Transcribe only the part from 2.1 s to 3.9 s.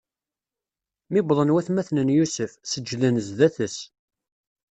Yusef, seǧǧden zdat-s.